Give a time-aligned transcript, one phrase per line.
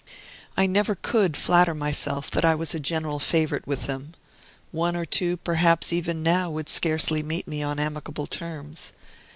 [0.57, 4.15] I never could flatter myself that I was a general favorite with them.
[4.71, 8.93] One or two, perhaps, even now, would scarcely meet me on amicable terms.